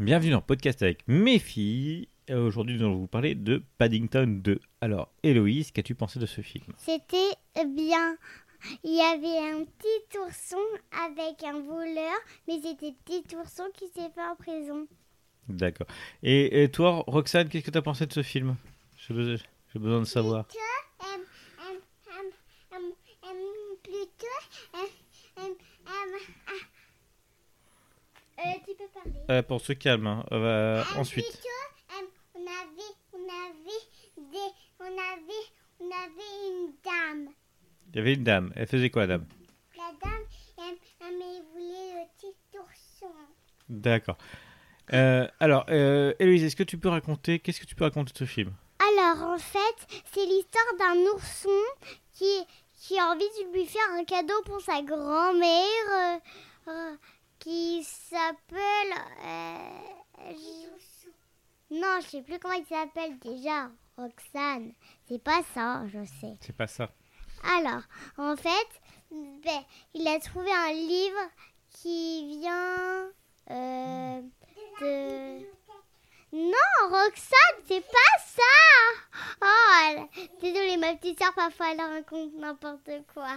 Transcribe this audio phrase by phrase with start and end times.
[0.00, 2.08] Bienvenue dans podcast avec mes filles.
[2.30, 4.60] Euh, Aujourd'hui, nous allons vous parler de Paddington 2.
[4.80, 6.66] Alors, Héloïse, qu'as-tu pensé de ce film?
[6.76, 7.34] C'était
[7.66, 8.16] bien.
[8.84, 10.56] Il y avait un petit ourson
[11.04, 12.14] avec un voleur,
[12.46, 14.86] mais c'était petit ourson qui s'est fait en prison.
[15.48, 15.86] D'accord.
[16.22, 18.56] Et, et toi, Roxane, qu'est-ce que tu as pensé de ce film?
[18.98, 20.46] J'ai besoin, de savoir.
[20.46, 20.60] Plutôt,
[21.02, 21.06] euh,
[21.60, 21.70] euh,
[22.12, 22.30] euh,
[22.72, 22.90] euh,
[23.24, 24.26] euh, plutôt,
[24.74, 24.78] euh,
[25.38, 25.48] euh,
[25.86, 26.18] euh,
[26.48, 26.52] ah.
[28.35, 28.35] Euh,
[28.66, 29.12] tu peux parler.
[29.30, 30.06] Euh, pour se calme.
[30.06, 30.24] hein.
[30.32, 31.24] Euh, Euh, ensuite.
[31.26, 32.04] Euh,
[32.34, 35.46] on avait, on avait des, on avait,
[35.80, 37.32] on avait une dame.
[37.90, 38.52] Il y avait une dame.
[38.56, 39.26] Elle faisait quoi, la dame?
[39.76, 40.22] La dame,
[40.58, 43.12] elle, elle voulait le petit ourson.
[43.68, 44.16] D'accord.
[44.92, 48.18] Euh, alors, euh, Héloïse, est-ce que tu peux raconter Qu'est-ce que tu peux raconter de
[48.18, 48.52] ce film?
[48.78, 51.48] Alors en fait, c'est l'histoire d'un ourson
[52.12, 52.44] qui,
[52.78, 56.20] qui a envie de lui faire un cadeau pour sa grand-mère
[56.68, 56.92] euh,
[57.46, 58.92] qui s'appelle...
[59.24, 63.70] euh, je- Non, je sais plus comment il s'appelle déjà.
[63.96, 64.72] Roxane.
[65.08, 66.36] C'est pas ça, je sais.
[66.40, 66.90] C'est pas ça.
[67.56, 67.82] Alors,
[68.18, 68.68] en fait,
[69.12, 69.62] ben,
[69.94, 71.20] il a trouvé un livre
[71.70, 73.10] qui vient
[73.52, 74.22] euh,
[74.80, 75.38] de...
[76.32, 78.42] Non, Roxane, c'est pas ça
[79.40, 80.08] Oh,
[80.40, 83.36] désolée, ma petite soeur, parfois elle raconte n'importe quoi.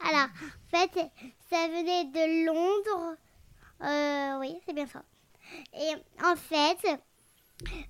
[0.00, 1.10] Alors, en fait,
[1.50, 3.16] ça venait de Londres.
[3.82, 5.02] Euh, oui, c'est bien ça.
[5.74, 5.92] Et
[6.24, 7.00] en fait,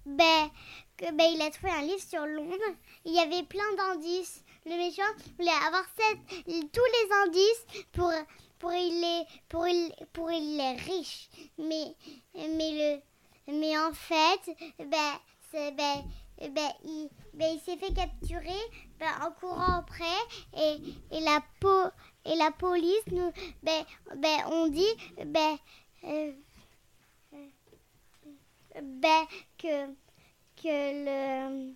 [0.04, 0.50] ben,
[0.96, 2.76] que, ben, il a trouvé un livre sur Londres.
[3.04, 4.44] Il y avait plein d'indices.
[4.64, 5.02] Le méchant
[5.38, 5.84] voulait avoir
[6.46, 8.10] tous les indices pour,
[8.58, 11.28] pour, il les, pour, il, pour il les riche.
[11.58, 11.94] Mais,
[12.34, 13.00] mais,
[13.46, 15.20] le, mais en fait, ben,
[15.52, 16.04] ben,
[16.50, 18.60] ben, il, ben, il s'est fait capturer
[18.98, 20.05] ben, en courant après
[20.56, 20.78] et,
[21.11, 21.91] et, la, po,
[22.25, 23.84] et la police nous ben,
[24.16, 24.84] ben, on dit
[25.25, 25.58] ben,
[26.05, 26.33] euh,
[27.34, 29.27] euh, ben,
[29.58, 29.86] que,
[30.56, 31.75] que le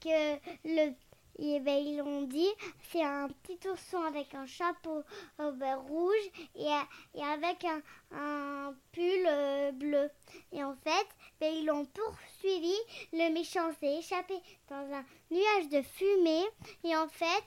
[0.00, 0.94] que le
[1.38, 2.48] et ben, ils l'ont dit,
[2.90, 5.02] c'est un petit ourson avec un chapeau
[5.40, 6.66] euh, ben, rouge et,
[7.14, 7.80] et avec un,
[8.12, 10.10] un pull euh, bleu.
[10.52, 11.06] Et en fait,
[11.40, 12.74] ben, ils l'ont poursuivi.
[13.12, 14.34] Le méchant s'est échappé
[14.68, 16.44] dans un nuage de fumée.
[16.84, 17.44] Et en fait,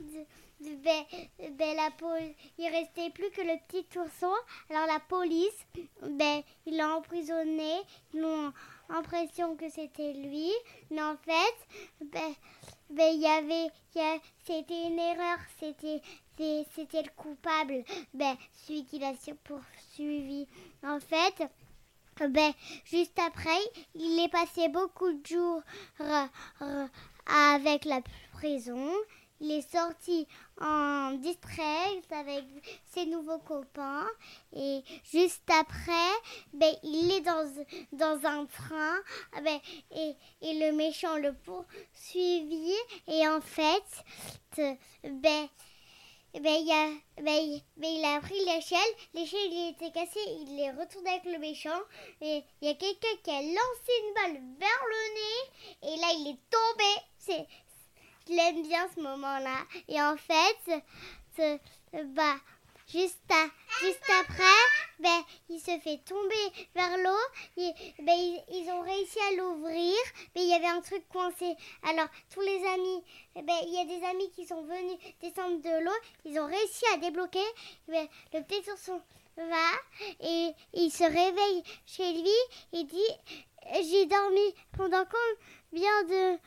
[0.00, 0.26] de-
[0.60, 1.04] de- ben,
[1.58, 1.90] ben, la
[2.70, 4.32] restait plus que le petit ourson.
[4.70, 5.66] Alors la police,
[6.02, 7.72] ben, ils l'ont emprisonné.
[8.14, 8.52] Ils ont
[8.88, 10.50] l'impression que c'était lui.
[10.90, 11.56] Mais en fait,
[12.06, 12.34] ben,
[12.94, 13.70] ben, il y avait,
[14.46, 16.00] c'était une erreur, c'était,
[16.74, 19.12] c'était le coupable, ben, celui qui l'a
[19.44, 20.46] poursuivi.
[20.82, 21.42] En fait,
[22.28, 22.52] ben,
[22.84, 23.58] juste après,
[23.94, 25.62] il est passé beaucoup de jours
[26.00, 26.26] euh,
[26.62, 26.86] euh,
[27.52, 28.00] avec la
[28.32, 28.90] prison.
[29.40, 30.26] Il est sorti
[30.60, 32.44] en distress avec
[32.92, 34.06] ses nouveaux copains.
[34.54, 36.12] Et juste après,
[36.52, 37.50] ben, il est dans,
[37.92, 38.96] dans un train.
[39.34, 39.58] Ah ben,
[39.90, 42.74] et, et le méchant le poursuivi
[43.08, 43.84] et en fait,
[44.56, 45.48] ben,
[46.34, 46.88] ben, il, a,
[47.22, 48.78] ben, ben, il a pris l'échelle,
[49.14, 51.80] l'échelle était cassée, il est retourné avec le méchant.
[52.20, 55.94] Et il y a quelqu'un qui a lancé une balle vers le nez.
[55.94, 57.44] Et là il est tombé.
[58.28, 59.58] Je l'aime bien ce moment-là.
[59.88, 60.82] Et en fait,
[61.92, 62.36] bah,
[62.88, 63.50] juste, à-
[63.84, 64.44] juste après,
[64.98, 67.18] ben, il se fait tomber vers l'eau.
[67.56, 67.70] Et,
[68.02, 69.94] ben, ils, ils ont réussi à l'ouvrir,
[70.34, 71.54] mais il y avait un truc coincé.
[71.82, 73.02] Alors, tous les amis,
[73.36, 75.98] ben, il y a des amis qui sont venus descendre de l'eau.
[76.24, 77.44] Ils ont réussi à débloquer.
[77.88, 79.00] Ben, le petit ourson
[79.36, 79.70] va
[80.20, 82.30] et il se réveille chez lui
[82.72, 86.38] et dit J'ai dormi pendant combien de.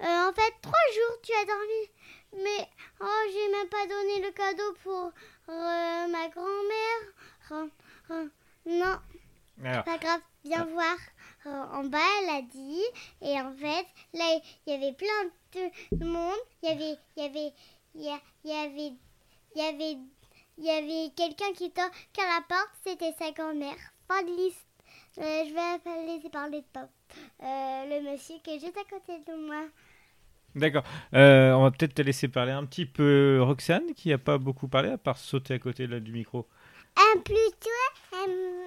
[0.00, 2.44] Euh, en fait, trois jours tu as dormi.
[2.44, 2.68] Mais
[3.00, 5.12] oh, j'ai même pas donné le cadeau pour
[5.48, 7.02] euh, ma grand-mère.
[7.50, 7.68] Oh,
[8.10, 8.28] oh,
[8.66, 8.98] non,
[9.64, 10.96] Alors, pas grave, viens voir.
[11.46, 12.82] Euh, en bas, elle a dit.
[13.22, 15.30] Et en fait, là, il y avait plein
[15.92, 16.36] de monde.
[16.62, 17.52] Il y avait, il y avait,
[17.94, 18.92] il y a- il y avait,
[19.54, 19.98] il y avait,
[20.58, 22.70] il y avait quelqu'un qui toque à la porte.
[22.84, 23.76] C'était sa grand-mère.
[24.06, 24.66] Pas de liste.
[25.18, 26.88] Euh, je vais laisser parler de Pop.
[27.42, 29.64] Euh, le monsieur qui est juste à côté de moi.
[30.54, 30.84] D'accord.
[31.14, 34.68] Euh, on va peut-être te laisser parler un petit peu Roxane, qui n'a pas beaucoup
[34.68, 36.46] parlé, à part sauter à côté là, du micro.
[36.96, 37.70] Un plutôt,
[38.26, 38.64] il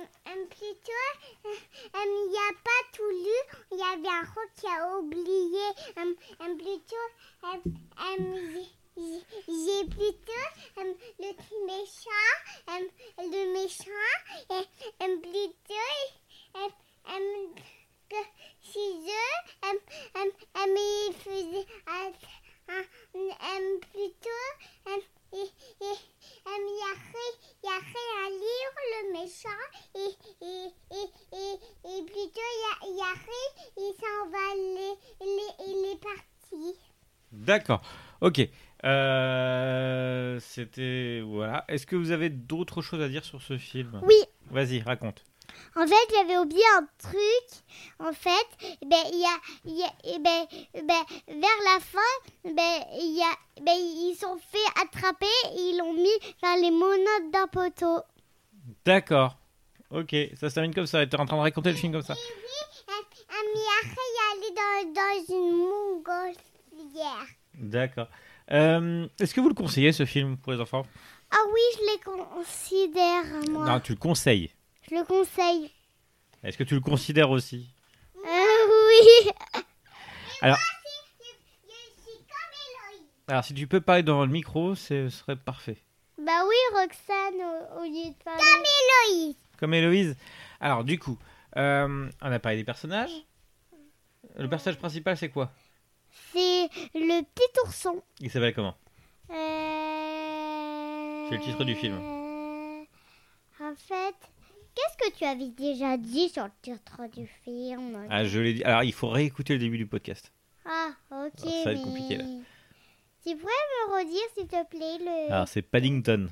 [2.29, 3.39] n'y a pas tout lu.
[3.71, 5.65] Il y avait un roi qui a oublié.
[5.97, 6.13] Un,
[6.55, 7.07] plutôt,
[8.95, 10.47] j'ai- plutôt
[11.19, 11.29] le
[11.65, 12.29] méchant,
[12.67, 12.81] un,
[13.19, 14.13] le méchant,
[14.49, 14.65] et
[15.03, 15.91] un plutôt,
[16.55, 16.69] un,
[18.09, 18.21] que
[18.61, 19.77] ciseaux, un,
[34.55, 36.77] il est, parti.
[37.31, 37.81] D'accord.
[38.21, 38.41] Ok.
[38.83, 41.21] Euh, c'était.
[41.25, 41.65] Voilà.
[41.67, 44.01] Est-ce que vous avez d'autres choses à dire sur ce film?
[44.03, 44.15] Oui.
[44.49, 45.23] Vas-y, raconte.
[45.75, 47.63] En fait, j'avais oublié un truc.
[47.99, 51.99] En fait, ben, il y a, eh ben, ben, vers la fin,
[52.43, 55.25] ben, y a, ben, ils sont fait attraper
[55.55, 56.09] et ils l'ont mis
[56.41, 58.01] dans les monotes d'un poteau.
[58.85, 59.37] D'accord.
[59.91, 61.05] Ok, ça se termine comme ça.
[61.05, 62.13] Tu es en train de raconter le film comme ça.
[62.13, 62.41] Oui,
[64.85, 67.25] dans, dans une montgolfière.
[67.55, 68.07] D'accord.
[68.51, 70.85] Euh, Est-ce que vous le conseillez ce film pour les enfants?
[71.31, 73.65] Ah oui, je les considère, moi.
[73.65, 74.51] Non, tu le conseilles.
[74.89, 75.71] Je le conseille.
[76.43, 77.69] Est-ce que tu le considères aussi?
[78.17, 79.31] Euh, oui.
[80.41, 80.57] Alors-
[83.27, 85.77] Alors, si tu peux parler dans le micro, ce serait parfait.
[86.17, 88.41] Bah oui, Roxane, au, au lieu de parler.
[88.41, 88.63] Comme
[89.13, 89.35] Héloïse.
[89.57, 90.17] Comme Héloïse.
[90.59, 91.17] Alors, du coup,
[91.55, 93.11] euh, on a parlé des personnages.
[94.37, 95.51] Le personnage principal, c'est quoi?
[96.31, 98.01] C'est le petit ourson.
[98.19, 98.75] Il s'appelle comment?
[99.29, 101.25] Euh...
[101.29, 101.93] C'est le titre du film.
[102.01, 102.83] Euh,
[103.63, 104.15] En fait,
[104.75, 108.07] qu'est-ce que tu avais déjà dit sur le titre du film?
[108.09, 108.63] Ah, je l'ai dit.
[108.63, 110.31] Alors, il faut réécouter le début du podcast.
[110.65, 111.39] Ah, ok.
[111.39, 112.25] Ça va être mais- compliqué, là.
[113.23, 116.27] Tu pourrais me redire, s'il te plaît, le Alors, c'est Paddington.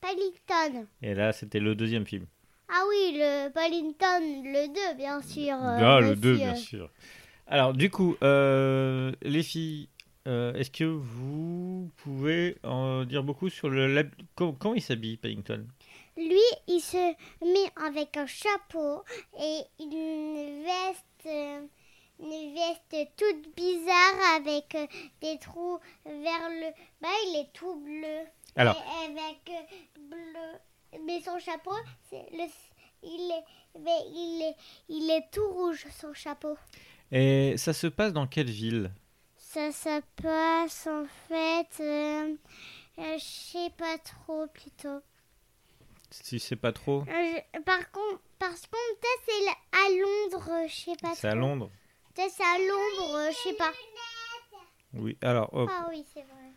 [0.00, 0.86] Paddington.
[1.00, 2.26] Et là, c'était le deuxième film.
[2.68, 5.54] Ah oui, le Paddington, le 2, bien sûr.
[5.54, 6.44] euh, ah, le 2, monsieur.
[6.44, 6.90] bien sûr.
[7.52, 9.90] Alors, du coup, euh, les filles,
[10.26, 13.86] euh, est-ce que vous pouvez en dire beaucoup sur le.
[13.92, 15.66] lab- Comment, comment il s'habille, Paddington?
[16.16, 16.96] Lui, il se
[17.44, 19.02] met avec un chapeau
[19.38, 21.28] et une veste,
[22.20, 24.86] une veste toute bizarre avec euh,
[25.20, 26.70] des trous vers le
[27.02, 27.08] bas.
[27.26, 28.20] Il est tout bleu.
[28.56, 28.76] Alors.
[28.76, 30.98] Et avec euh, bleu.
[31.06, 31.74] Mais son chapeau,
[32.08, 32.44] c'est le,
[33.02, 34.56] il est, mais il est,
[34.88, 36.54] il est tout rouge son chapeau.
[37.12, 38.90] Et ça se passe dans quelle ville?
[39.36, 42.34] Ça, ça passe en fait, euh,
[42.98, 45.00] euh, je sais pas trop plutôt.
[46.10, 47.02] Si c'est pas trop.
[47.02, 51.32] Euh, je- par contre, parce qu'on peut-être c'est à Londres, je sais pas C'est à
[51.32, 51.40] trop.
[51.40, 51.70] Londres
[52.14, 53.72] Peut-être c'est à Londres, euh, je sais pas.
[54.94, 55.52] Oui, alors.
[55.54, 55.70] hop.
[55.72, 56.52] Ah oui, c'est vrai.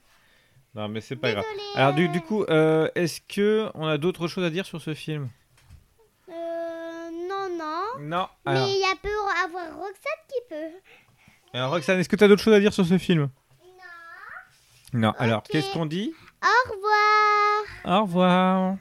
[0.74, 1.46] Non, mais c'est pas grave.
[1.52, 4.81] Désolée, Alors, du, du coup, euh, est-ce que on a d'autres choses à dire sur
[4.81, 5.30] ce film?
[7.57, 8.28] Non, non.
[8.46, 9.10] Mais il y a peut
[9.44, 10.80] avoir Roxane qui peut.
[11.54, 13.30] alors, Roxane, est-ce que tu as d'autres choses à dire sur ce film?
[14.94, 15.00] Non.
[15.00, 15.13] Non.
[15.18, 16.13] Alors, qu'est-ce qu'on dit?
[16.44, 18.00] Au revoir.
[18.00, 18.75] Au revoir.